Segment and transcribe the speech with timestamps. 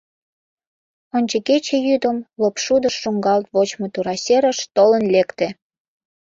[1.15, 5.47] Ончыгече йӱдым лопшудыш шуҥгалт вочмо тура серыш толын лекте.